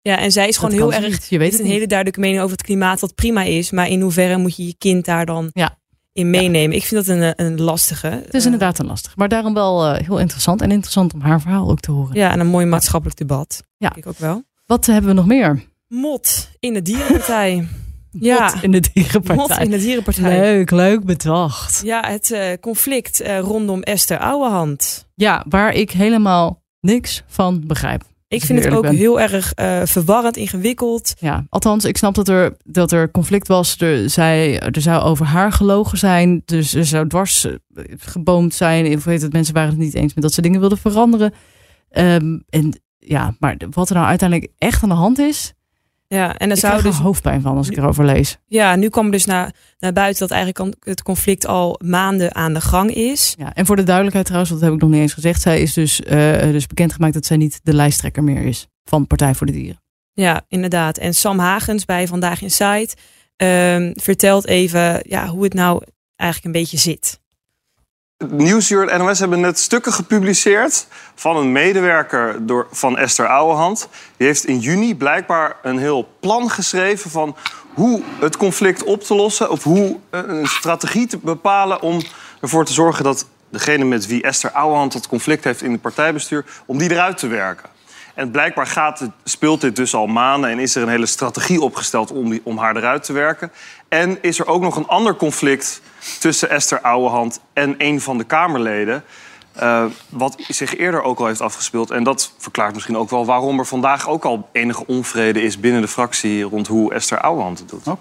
Ja, 0.03 0.19
en 0.19 0.33
zij 0.33 0.49
is 0.49 0.57
gewoon 0.57 0.75
heel 0.75 0.93
erg, 0.93 1.29
je 1.29 1.39
weet 1.39 1.53
het 1.53 1.61
een 1.61 1.67
hele 1.67 1.87
duidelijke 1.87 2.21
mening 2.21 2.41
over 2.41 2.57
het 2.57 2.67
klimaat, 2.67 3.01
wat 3.01 3.15
prima 3.15 3.43
is. 3.43 3.71
Maar 3.71 3.89
in 3.89 4.01
hoeverre 4.01 4.37
moet 4.37 4.57
je 4.57 4.67
je 4.67 4.75
kind 4.79 5.05
daar 5.05 5.27
dan 5.27 5.51
ja 5.53 5.79
in 6.19 6.31
meenemen. 6.31 6.71
Ja. 6.71 6.77
Ik 6.77 6.85
vind 6.85 7.07
dat 7.07 7.17
een, 7.17 7.33
een 7.37 7.61
lastige. 7.61 8.07
Het 8.07 8.35
is 8.35 8.45
inderdaad 8.45 8.79
een 8.79 8.87
lastige. 8.87 9.15
Maar 9.19 9.29
daarom 9.29 9.55
wel 9.55 9.95
uh, 9.95 10.07
heel 10.07 10.19
interessant. 10.19 10.63
En 10.63 10.71
interessant 10.71 11.15
om 11.15 11.21
haar 11.21 11.41
verhaal 11.41 11.71
ook 11.71 11.81
te 11.81 11.91
horen. 11.91 12.17
Ja, 12.17 12.31
en 12.31 12.41
een 12.41 12.47
mooi 12.47 12.67
maatschappelijk 12.67 13.19
debat. 13.19 13.63
Ja. 13.77 13.93
Ik 13.95 14.07
ook 14.07 14.19
wel. 14.19 14.43
Wat 14.67 14.87
hebben 14.87 15.11
we 15.11 15.17
nog 15.17 15.27
meer? 15.27 15.65
Mot 15.89 16.51
in 16.61 16.75
de 16.75 16.83
dierenpartij. 16.83 17.69
ja, 18.11 18.51
Mot 18.53 18.63
in 18.63 18.71
de 18.71 18.89
dierenpartij. 18.93 19.37
Mot 19.37 19.59
in 19.59 19.71
de 19.71 19.79
dierenpartij. 19.79 20.41
Leuk, 20.41 20.71
leuk 20.71 21.05
bedacht. 21.05 21.81
Ja, 21.85 22.09
het 22.09 22.31
uh, 22.31 22.53
conflict 22.61 23.23
uh, 23.23 23.39
rondom 23.39 23.83
Esther 23.83 24.19
Ouwehand. 24.19 25.07
Ja, 25.15 25.45
waar 25.49 25.73
ik 25.73 25.91
helemaal 25.91 26.63
niks 26.81 27.23
van 27.27 27.67
begrijp. 27.67 28.03
Ik 28.29 28.45
vind 28.45 28.65
het 28.65 28.75
ook 28.75 28.83
ben. 28.83 28.97
heel 28.97 29.21
erg 29.21 29.53
uh, 29.57 29.83
verwarrend, 29.85 30.37
ingewikkeld. 30.37 31.15
Ja, 31.19 31.47
althans, 31.49 31.85
ik 31.85 31.97
snap 31.97 32.15
dat 32.15 32.29
er, 32.29 32.57
dat 32.65 32.93
er 32.93 33.11
conflict 33.11 33.49
was. 33.49 33.81
Er, 33.81 34.11
zij, 34.11 34.61
er 34.61 34.81
zou 34.81 35.03
over 35.03 35.27
haar 35.27 35.53
gelogen 35.53 35.99
zijn. 35.99 36.43
Dus 36.45 36.75
er 36.75 36.85
zou 36.85 37.09
dwars 37.09 37.45
eh, 37.45 37.55
geboomd 37.99 38.55
zijn. 38.55 38.97
Of 38.97 39.05
weet 39.05 39.23
het, 39.23 39.33
mensen 39.33 39.55
waren 39.55 39.71
het 39.71 39.79
niet 39.79 39.95
eens 39.95 40.15
met 40.15 40.23
dat 40.23 40.33
ze 40.33 40.43
dingen 40.43 40.61
wilden 40.61 40.79
veranderen. 40.79 41.35
Um, 41.91 42.45
en 42.49 42.81
ja, 42.99 43.35
maar 43.39 43.57
wat 43.71 43.89
er 43.89 43.95
nou 43.95 44.07
uiteindelijk 44.07 44.53
echt 44.59 44.83
aan 44.83 44.89
de 44.89 44.95
hand 44.95 45.19
is, 45.19 45.55
ja, 46.09 46.37
en 46.37 46.51
ik 46.51 46.57
zou 46.57 46.83
dus 46.83 46.99
hoofdpijn 46.99 47.41
van 47.41 47.57
als 47.57 47.69
ik 47.69 47.77
erover 47.77 48.05
lees. 48.05 48.39
Ja, 48.47 48.77
nu 48.77 48.89
kwam 48.89 49.11
dus 49.11 49.25
naar, 49.25 49.55
naar 49.79 49.93
buiten 49.93 50.29
dat 50.29 50.37
eigenlijk 50.37 50.77
het 50.85 51.03
conflict 51.03 51.47
al 51.47 51.81
maanden 51.85 52.35
aan 52.35 52.55
de 52.55 52.61
gang 52.61 52.91
is. 52.95 53.35
Ja, 53.39 53.55
en 53.55 53.67
voor 53.67 53.77
de 53.77 53.83
duidelijkheid 53.83 54.27
trouwens, 54.27 54.53
dat 54.53 54.63
heb 54.63 54.73
ik 54.73 54.81
nog 54.81 54.91
niet 54.91 55.01
eens 55.01 55.13
gezegd. 55.13 55.41
Zij 55.41 55.61
is 55.61 55.73
dus, 55.73 56.01
uh, 56.01 56.41
dus 56.41 56.67
bekendgemaakt 56.67 57.15
dat 57.15 57.27
zij 57.27 57.37
niet 57.37 57.61
de 57.63 57.75
lijsttrekker 57.75 58.25
meer 58.25 58.43
is 58.43 58.67
van 58.85 59.07
Partij 59.07 59.35
voor 59.35 59.47
de 59.47 59.53
Dieren. 59.53 59.83
Ja, 60.13 60.45
inderdaad. 60.49 60.99
En 60.99 61.15
Sam 61.15 61.39
Hagens 61.39 61.85
bij 61.85 62.07
Vandaag 62.07 62.43
in 62.43 62.51
Site 62.51 62.97
uh, 63.37 63.91
vertelt 63.95 64.47
even 64.47 65.03
ja, 65.03 65.27
hoe 65.27 65.45
het 65.45 65.55
nou 65.55 65.83
eigenlijk 66.17 66.55
een 66.55 66.61
beetje 66.61 66.79
zit. 66.79 67.21
Nieuwsuur 68.27 68.89
en 68.89 68.99
NOS 68.99 69.19
hebben 69.19 69.41
net 69.41 69.59
stukken 69.59 69.93
gepubliceerd 69.93 70.87
van 71.15 71.37
een 71.37 71.53
medewerker 71.53 72.47
door, 72.47 72.67
van 72.71 72.99
Esther 72.99 73.27
Ouwehand. 73.27 73.89
Die 74.17 74.27
heeft 74.27 74.45
in 74.45 74.59
juni 74.59 74.97
blijkbaar 74.97 75.57
een 75.63 75.79
heel 75.79 76.09
plan 76.21 76.51
geschreven 76.51 77.11
van 77.11 77.37
hoe 77.75 78.03
het 78.21 78.37
conflict 78.37 78.85
op 78.85 79.03
te 79.03 79.15
lossen. 79.15 79.51
Of 79.51 79.63
hoe 79.63 79.99
een 80.11 80.47
strategie 80.47 81.07
te 81.07 81.19
bepalen 81.19 81.83
om 81.83 82.03
ervoor 82.41 82.65
te 82.65 82.73
zorgen 82.73 83.05
dat 83.05 83.27
degene 83.51 83.85
met 83.85 84.07
wie 84.07 84.23
Esther 84.23 84.51
Ouwehand 84.51 84.95
het 84.95 85.09
conflict 85.09 85.45
heeft 85.45 85.63
in 85.63 85.73
het 85.73 85.81
partijbestuur, 85.81 86.45
om 86.67 86.79
die 86.79 86.91
eruit 86.91 87.19
te 87.19 87.27
werken. 87.27 87.78
En 88.19 88.31
blijkbaar 88.31 88.67
gaat 88.67 88.99
het, 88.99 89.11
speelt 89.25 89.61
dit 89.61 89.77
dus 89.77 89.95
al 89.95 90.07
maanden 90.07 90.51
en 90.51 90.59
is 90.59 90.75
er 90.75 90.83
een 90.83 90.89
hele 90.89 91.07
strategie 91.07 91.61
opgesteld 91.61 92.11
om, 92.13 92.31
die, 92.31 92.41
om 92.45 92.59
haar 92.59 92.77
eruit 92.77 93.03
te 93.05 93.13
werken. 93.13 93.53
En 93.89 94.23
is 94.23 94.39
er 94.39 94.47
ook 94.47 94.63
nog 94.63 94.77
een 94.77 94.87
ander 94.87 95.17
conflict 95.17 95.81
tussen 96.21 96.51
Esther 96.51 96.81
Ouwehand 96.81 97.41
en 97.53 97.75
een 97.79 98.01
van 98.01 98.19
de 98.19 98.25
Kamerleden. 98.25 99.05
Uh, 99.63 99.85
wat 100.09 100.35
zich 100.49 100.77
eerder 100.77 101.03
ook 101.03 101.19
al 101.19 101.27
heeft 101.27 101.41
afgespeeld. 101.41 101.91
En 101.91 102.03
dat 102.03 102.33
verklaart 102.39 102.75
misschien 102.75 102.97
ook 102.97 103.11
wel 103.11 103.27
waarom 103.27 103.59
er 103.59 103.67
vandaag 103.67 104.09
ook 104.09 104.25
al 104.25 104.49
enige 104.53 104.87
onvrede 104.87 105.43
is 105.43 105.61
binnen 105.61 105.81
de 105.81 105.89
fractie 105.89 106.43
rond 106.43 106.67
hoe 106.67 106.95
Esther 106.95 107.21
Ouwehand 107.21 107.59
het 107.59 107.69
doet. 107.69 107.87
Oh. 107.87 107.99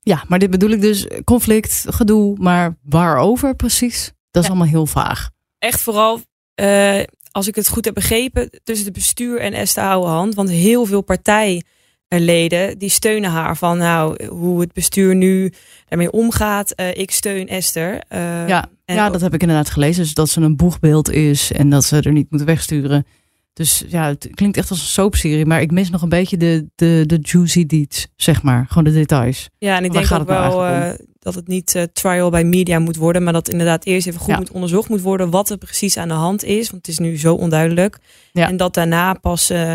Ja, 0.00 0.24
maar 0.28 0.38
dit 0.38 0.50
bedoel 0.50 0.70
ik 0.70 0.80
dus 0.80 1.06
conflict, 1.24 1.84
gedoe, 1.88 2.36
maar 2.38 2.76
waarover 2.82 3.54
precies? 3.54 4.12
Dat 4.30 4.42
is 4.42 4.48
Ja. 4.48 4.54
allemaal 4.54 4.72
heel 4.72 4.86
vaag. 4.86 5.30
Echt 5.58 5.80
vooral, 5.80 6.20
eh, 6.54 7.00
als 7.30 7.48
ik 7.48 7.54
het 7.54 7.68
goed 7.68 7.84
heb 7.84 7.94
begrepen, 7.94 8.50
tussen 8.64 8.84
het 8.86 8.94
bestuur 8.94 9.40
en 9.40 9.52
Esther 9.52 9.84
Ouwehand. 9.84 10.34
Want 10.34 10.50
heel 10.50 10.84
veel 10.86 11.02
partijleden 11.02 12.78
die 12.78 12.88
steunen 12.88 13.30
haar 13.30 13.56
van 13.56 13.78
nou, 13.78 14.26
hoe 14.26 14.60
het 14.60 14.72
bestuur 14.72 15.14
nu 15.14 15.52
daarmee 15.88 16.10
omgaat. 16.10 16.70
Eh, 16.70 16.96
ik 16.96 17.10
steun 17.10 17.48
Esther. 17.48 18.02
Eh, 18.08 18.48
Ja, 18.48 18.68
en 18.84 18.94
ja, 18.94 19.10
dat 19.10 19.20
heb 19.20 19.34
ik 19.34 19.40
inderdaad 19.40 19.70
gelezen. 19.70 20.02
Dus 20.02 20.14
dat 20.14 20.28
ze 20.28 20.40
een 20.40 20.56
boegbeeld 20.56 21.10
is 21.10 21.52
en 21.52 21.70
dat 21.70 21.84
ze 21.84 22.00
er 22.00 22.12
niet 22.12 22.30
moeten 22.30 22.48
wegsturen. 22.48 23.06
Dus 23.52 23.84
ja, 23.88 24.06
het 24.06 24.28
klinkt 24.34 24.56
echt 24.56 24.70
als 24.70 24.80
een 24.80 24.86
soapserie, 24.86 25.46
maar 25.46 25.60
ik 25.60 25.70
mis 25.70 25.90
nog 25.90 26.02
een 26.02 26.08
beetje 26.08 26.36
de, 26.36 26.66
de, 26.74 27.04
de 27.06 27.18
juicy 27.22 27.66
deeds, 27.66 28.06
zeg 28.16 28.42
maar. 28.42 28.66
Gewoon 28.68 28.84
de 28.84 28.92
details. 28.92 29.48
Ja, 29.58 29.76
en 29.76 29.84
ik 29.84 29.92
denk 29.92 30.12
ook 30.12 30.26
nou 30.26 30.56
wel 30.56 30.96
dat 31.20 31.34
het 31.34 31.48
niet 31.48 31.74
eh, 31.74 31.82
trial 31.82 32.30
by 32.30 32.42
media 32.44 32.78
moet 32.78 32.96
worden, 32.96 33.22
maar 33.22 33.32
dat 33.32 33.48
inderdaad 33.48 33.84
eerst 33.84 34.06
even 34.06 34.20
goed 34.20 34.28
Ja. 34.30 34.36
moet 34.36 34.50
onderzocht 34.50 34.88
moet 34.88 35.00
worden 35.00 35.30
wat 35.30 35.50
er 35.50 35.56
precies 35.58 35.96
aan 35.96 36.08
de 36.08 36.14
hand 36.14 36.44
is, 36.44 36.70
want 36.70 36.86
het 36.86 36.88
is 36.88 36.98
nu 36.98 37.18
zo 37.18 37.34
onduidelijk. 37.34 37.98
Ja. 38.32 38.48
En 38.48 38.56
dat 38.56 38.74
daarna 38.74 39.12
pas 39.14 39.50
eh, 39.50 39.74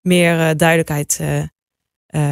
meer 0.00 0.40
eh, 0.40 0.50
duidelijkheid, 0.56 1.20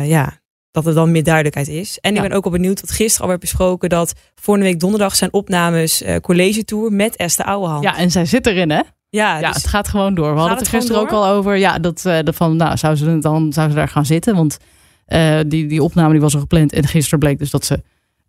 ja, 0.05 0.41
dat 0.71 0.87
er 0.87 0.95
dan 0.95 1.11
meer 1.11 1.23
duidelijkheid 1.25 1.69
is. 1.69 1.99
En 2.01 2.15
Ja. 2.15 2.23
ik 2.23 2.29
ben 2.29 2.37
ook 2.37 2.45
al 2.45 2.51
benieuwd 2.51 2.81
wat 2.81 2.91
gisteren 2.91 3.21
al 3.23 3.29
werd 3.29 3.41
besproken, 3.41 3.89
dat 3.89 4.13
volgende 4.35 4.69
week 4.69 4.81
donderdag 4.81 5.15
zijn 5.15 5.33
opnames 5.33 6.03
college 6.23 6.65
tour 6.65 6.93
met 6.93 7.17
Esther 7.17 7.45
Ouwehand. 7.45 7.83
Ja, 7.85 7.97
en 7.97 8.11
zij 8.11 8.25
zit 8.25 8.47
erin, 8.47 8.71
hè? 8.71 8.81
ja, 9.09 9.39
Ja, 9.39 9.47
dus- 9.47 9.57
het 9.57 9.67
gaat 9.67 9.89
gewoon 9.89 10.15
door. 10.15 10.33
We 10.33 10.39
hadden 10.39 10.57
het 10.57 10.59
het 10.59 10.69
er 10.75 10.79
gisteren 10.79 11.01
ook 11.03 11.11
al 11.11 11.27
over. 11.27 11.57
Ja, 11.57 11.79
dat, 11.79 12.03
dat 12.03 12.35
van, 12.35 12.57
nou, 12.57 12.77
zou 12.77 12.97
ze 12.97 13.19
dan 13.19 13.53
zou 13.53 13.69
ze 13.71 13.75
daar 13.77 13.89
gaan 13.89 14.07
zitten? 14.07 14.35
Want 14.35 14.57
die, 15.51 15.67
die 15.67 15.83
opname 15.83 16.13
die 16.13 16.21
was 16.21 16.35
al 16.35 16.41
gepland. 16.41 16.73
En 16.73 16.87
gisteren 16.87 17.19
bleek 17.19 17.39
dus 17.39 17.51
dat 17.51 17.65
ze 17.65 17.83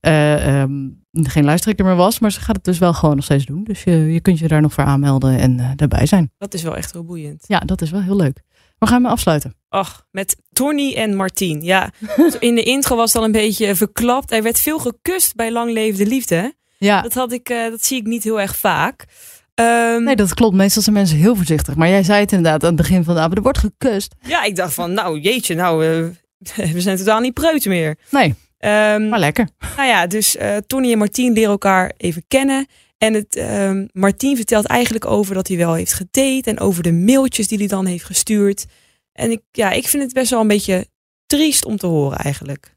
eh, 0.04 0.62
ehm, 0.62 0.90
geen 1.12 1.44
lijsttrekker 1.44 1.86
meer 1.86 1.96
was. 1.96 2.20
Maar 2.20 2.32
ze 2.32 2.40
gaat 2.40 2.56
het 2.56 2.64
dus 2.64 2.78
wel 2.78 2.94
gewoon 2.94 3.16
nog 3.16 3.24
steeds 3.24 3.46
doen. 3.46 3.64
Dus 3.64 3.84
je, 3.84 3.92
je 3.92 4.20
kunt 4.22 4.40
je 4.40 4.48
daar 4.48 4.62
nog 4.62 4.74
voor 4.74 4.84
aanmelden 4.84 5.38
en 5.40 5.60
eh, 5.60 5.70
daarbij 5.76 6.06
zijn. 6.06 6.32
dat 6.38 6.54
is 6.54 6.64
wel 6.64 6.76
echt 6.76 6.94
heel 6.94 7.04
boeiend. 7.04 7.44
Ja, 7.48 7.60
dat 7.60 7.82
is 7.82 7.92
wel 7.92 8.02
heel 8.02 8.16
leuk. 8.16 8.42
We 8.78 8.88
gaan 8.88 9.02
we 9.02 9.08
afsluiten. 9.08 9.56
Ach, 9.70 10.08
met 10.12 10.36
Tony 10.54 10.94
en 10.94 11.16
Martien. 11.16 11.62
Ja, 11.62 11.92
in 12.40 12.56
de 12.56 12.64
intro 12.64 12.96
was 12.96 13.14
het 13.14 13.22
al 13.22 13.28
een 13.28 13.32
beetje 13.32 13.76
verklapt. 13.76 14.32
Er 14.32 14.44
werd 14.44 14.60
veel 14.60 14.80
gekust 14.80 15.36
bij 15.36 15.52
Lang 15.52 15.72
Leef 15.72 15.98
de 15.98 16.06
Liefde. 16.06 16.54
Ja, 16.78 17.02
Dat, 17.02 17.14
had 17.14 17.32
ik, 17.32 17.50
eh, 17.50 17.70
dat 17.70 17.86
zie 17.86 17.98
ik 18.00 18.06
niet 18.06 18.24
heel 18.24 18.42
erg 18.42 18.56
vaak. 18.56 19.06
Ehm, 19.54 20.04
nee, 20.04 20.16
dat 20.16 20.34
klopt. 20.34 20.56
Meestal 20.56 20.82
zijn 20.82 20.96
mensen 20.96 21.18
heel 21.18 21.36
voorzichtig. 21.36 21.76
Maar 21.76 21.90
jij 21.90 22.04
zei 22.04 22.20
het 22.20 22.32
inderdaad 22.32 22.62
aan 22.62 22.68
het 22.68 22.78
begin 22.78 23.04
van 23.04 23.14
de 23.14 23.20
avond. 23.20 23.38
Er 23.38 23.44
wordt 23.44 23.58
gekust. 23.58 24.16
Ja, 24.26 24.44
ik 24.44 24.56
dacht 24.56 24.74
van, 24.74 24.94
nou 24.94 25.20
jeetje, 25.20 25.56
nou, 25.56 25.80
we 26.74 26.82
zijn 26.82 26.98
totaal 26.98 27.20
niet 27.20 27.34
preut 27.34 27.66
meer. 27.66 27.98
Nee, 28.10 28.36
Ehm, 28.64 29.10
maar 29.10 29.20
lekker. 29.20 29.48
nou 29.76 29.88
ja, 29.88 30.08
dus 30.08 30.36
eh 30.36 30.58
Tony 30.68 30.92
en 30.92 30.98
Martien 30.98 31.34
leren 31.34 31.52
elkaar 31.52 31.92
even 31.98 32.24
kennen. 32.28 32.68
En 32.98 33.14
het, 33.14 33.36
ehm 33.36 33.88
Martien 33.92 34.36
vertelt 34.36 34.66
eigenlijk 34.66 35.06
over 35.06 35.36
dat 35.36 35.48
hij 35.48 35.58
wel 35.58 35.74
heeft 35.74 35.94
gedate. 35.94 36.42
En 36.44 36.60
over 36.60 36.84
de 36.84 36.92
mailtjes 36.92 37.48
die 37.48 37.58
hij 37.58 37.68
dan 37.68 37.86
heeft 37.86 38.06
gestuurd. 38.06 38.66
En 39.14 39.32
ik, 39.32 39.42
ja, 39.52 39.72
ik 39.72 39.88
vind 39.88 40.04
het 40.04 40.14
best 40.14 40.30
wel 40.30 40.40
een 40.40 40.48
beetje 40.48 40.88
triest 41.26 41.66
om 41.66 41.78
te 41.78 41.86
horen 41.86 42.18
eigenlijk. 42.18 42.76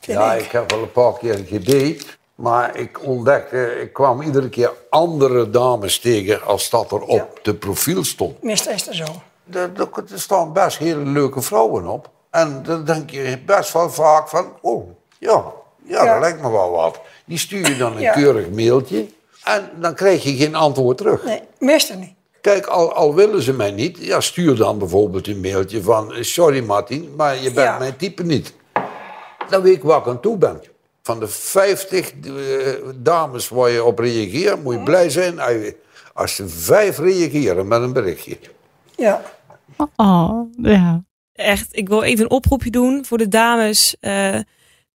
Ja, 0.00 0.34
ik 0.34 0.50
heb 0.50 0.70
wel 0.70 0.82
een 0.82 0.92
paar 0.92 1.18
keer 1.18 1.44
gedate. 1.46 2.04
Maar 2.34 2.76
ik 2.76 3.04
ontdekte, 3.04 3.80
ik 3.80 3.92
kwam 3.92 4.22
iedere 4.22 4.48
keer 4.48 4.72
andere 4.90 5.50
dames 5.50 5.98
tegen 5.98 6.42
als 6.42 6.70
dat 6.70 6.92
er 6.92 7.02
op 7.02 7.38
de 7.42 7.54
profiel 7.54 8.04
stond. 8.04 8.42
Meestal 8.42 8.72
is 8.72 8.84
dat 8.84 8.94
zo. 8.94 9.22
Er, 9.50 9.70
er, 9.76 9.88
er 10.12 10.20
staan 10.20 10.52
best 10.52 10.78
hele 10.78 11.04
leuke 11.04 11.40
vrouwen 11.40 11.86
op. 11.86 12.10
En 12.30 12.62
dan 12.62 12.84
denk 12.84 13.10
je 13.10 13.38
best 13.46 13.72
wel 13.72 13.90
vaak 13.90 14.28
van, 14.28 14.52
oh, 14.60 14.98
ja, 15.20 15.44
ja, 15.84 16.04
Ja. 16.04 16.12
dat 16.12 16.20
lijkt 16.20 16.42
me 16.42 16.50
wel 16.50 16.70
wat. 16.70 17.00
Die 17.24 17.38
stuur 17.38 17.68
je 17.68 17.76
dan 17.76 17.92
een 17.96 18.00
Ja. 18.02 18.12
keurig 18.12 18.48
mailtje. 18.50 19.06
En 19.44 19.70
dan 19.80 19.94
krijg 19.94 20.22
je 20.22 20.36
geen 20.36 20.54
antwoord 20.54 20.96
terug. 20.96 21.24
Nee, 21.24 21.40
meestal 21.58 21.96
niet. 21.98 22.12
Kijk, 22.40 22.66
al, 22.66 22.92
al 22.92 23.14
willen 23.14 23.42
ze 23.42 23.52
mij 23.52 23.70
niet, 23.70 23.98
ja, 24.00 24.20
stuur 24.20 24.56
dan 24.56 24.78
bijvoorbeeld 24.78 25.26
een 25.28 25.40
mailtje 25.40 25.82
van... 25.82 26.12
Sorry 26.20 26.64
Martin, 26.64 27.12
maar 27.16 27.34
je 27.36 27.42
bent 27.52 27.54
Ja. 27.66 27.78
mijn 27.78 27.96
type 27.96 28.22
niet. 28.22 28.54
Dan 29.48 29.62
weet 29.62 29.76
ik 29.76 29.82
waar 29.82 29.98
ik 30.00 30.06
aan 30.06 30.20
toe 30.20 30.36
ben. 30.36 30.60
Van 31.02 31.20
de 31.20 31.28
50 31.28 32.12
eh, 32.12 32.32
dames 32.94 33.48
waar 33.48 33.70
je 33.70 33.84
op 33.84 33.98
reageert, 33.98 34.62
moet 34.62 34.74
je 34.74 34.82
blij 34.82 35.10
zijn 35.10 35.40
als 36.12 36.34
ze 36.34 36.48
vijf 36.48 36.98
reageren 36.98 37.68
met 37.68 37.82
een 37.82 37.92
berichtje. 37.92 38.38
Ja. 38.96 39.22
Oh, 39.96 40.52
ja. 40.62 41.02
Echt, 41.32 41.68
ik 41.76 41.88
wil 41.88 42.02
even 42.02 42.24
een 42.24 42.30
oproepje 42.30 42.70
doen 42.70 43.04
voor 43.04 43.18
de 43.18 43.28
dames 43.28 43.96
eh, 44.00 44.38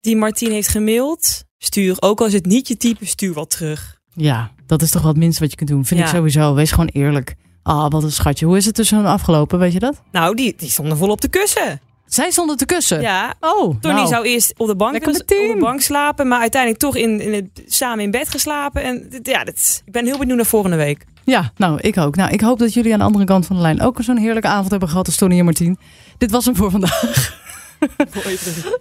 die 0.05 0.15
Martien 0.15 0.51
heeft 0.51 0.67
gemaild. 0.67 1.43
Stuur, 1.57 1.95
ook 1.99 2.19
al 2.19 2.25
is 2.25 2.33
het 2.33 2.45
niet 2.45 2.67
je 2.67 2.77
type, 2.77 3.05
stuur 3.05 3.33
wat 3.33 3.49
terug. 3.49 3.99
Ja, 4.13 4.51
dat 4.65 4.81
is 4.81 4.91
toch 4.91 5.01
wat 5.01 5.11
het 5.11 5.19
minste 5.23 5.41
wat 5.41 5.51
je 5.51 5.57
kunt 5.57 5.69
doen. 5.69 5.85
Vind 5.85 5.99
ik 5.99 6.07
sowieso. 6.07 6.53
Wees 6.53 6.71
gewoon 6.71 6.89
eerlijk. 6.93 7.35
Ah, 7.63 7.91
wat 7.91 8.03
een 8.03 8.11
schatje. 8.11 8.45
Hoe 8.45 8.57
is 8.57 8.65
het 8.65 8.75
tussen 8.75 8.97
hen 8.97 9.05
afgelopen? 9.05 9.59
Weet 9.59 9.73
je 9.73 9.79
dat? 9.79 10.01
Nou, 10.11 10.35
die, 10.35 10.53
die 10.57 10.69
stonden 10.69 10.97
vol 10.97 11.09
op 11.09 11.21
de 11.21 11.27
kussen. 11.27 11.81
Zij 12.05 12.31
stonden 12.31 12.57
te 12.57 12.65
kussen. 12.65 13.01
Ja, 13.01 13.33
Oh, 13.39 13.79
Tony 13.79 13.95
nou. 13.95 14.07
zou 14.07 14.25
eerst 14.25 14.53
op 14.57 14.67
de, 14.67 14.75
bank, 14.75 15.07
op 15.07 15.13
de 15.13 15.57
bank 15.59 15.81
slapen, 15.81 16.27
maar 16.27 16.39
uiteindelijk 16.39 16.81
toch 16.81 16.95
in, 16.95 17.21
in 17.21 17.33
het, 17.33 17.63
samen 17.67 18.03
in 18.03 18.11
bed 18.11 18.29
geslapen. 18.29 18.83
En 18.83 19.19
ja, 19.23 19.43
dit, 19.43 19.81
ik 19.85 19.91
ben 19.91 20.05
heel 20.05 20.17
benieuwd 20.17 20.35
naar 20.37 20.45
volgende 20.45 20.75
week. 20.75 21.05
Ja, 21.23 21.51
nou, 21.57 21.79
ik 21.81 21.97
ook. 21.97 22.15
Nou, 22.15 22.31
ik 22.31 22.41
hoop 22.41 22.59
dat 22.59 22.73
jullie 22.73 22.93
aan 22.93 22.99
de 22.99 23.05
andere 23.05 23.25
kant 23.25 23.45
van 23.45 23.55
de 23.55 23.61
lijn 23.61 23.81
ook 23.81 23.97
zo'n 24.01 24.17
heerlijke 24.17 24.47
avond 24.47 24.71
hebben 24.71 24.89
gehad 24.89 25.05
als 25.05 25.15
Tony 25.15 25.39
en 25.39 25.45
Martien. 25.45 25.77
Dit 26.17 26.31
was 26.31 26.45
hem 26.45 26.55
voor 26.55 26.71
vandaag. 26.71 27.43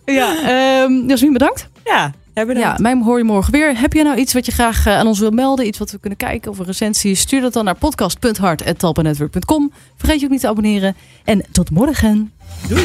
ja, 0.05 0.37
ehm 0.83 1.09
Jasmin, 1.09 1.33
bedankt. 1.33 1.69
Ja, 1.85 2.13
hebben 2.35 2.55
we 2.55 2.61
Ja, 2.61 2.77
mij 2.81 3.01
hoor 3.05 3.19
je 3.19 3.25
morgen 3.25 3.53
weer. 3.53 3.79
Heb 3.79 3.93
je 3.93 4.03
nou 4.03 4.19
iets 4.19 4.33
wat 4.33 4.47
je 4.47 4.53
graag 4.53 4.87
eh, 4.87 4.97
aan 4.99 5.07
ons 5.07 5.19
wil 5.19 5.31
melden? 5.31 5.67
Iets 5.67 5.79
wat 5.79 5.91
we 5.91 5.99
kunnen 5.99 6.19
kijken 6.19 6.51
of 6.51 6.59
een 6.59 6.65
recensie? 6.65 7.15
Stuur 7.15 7.41
dat 7.41 7.53
dan 7.53 7.65
naar 7.65 7.75
podcast.hart.talpanetwork.com. 7.77 9.73
Vergeet 9.97 10.19
je 10.21 10.25
ook 10.27 10.33
niet 10.33 10.41
te 10.41 10.49
abonneren. 10.49 10.97
En 11.25 11.45
tot 11.53 11.71
morgen. 11.71 12.33
Doei! 12.69 12.83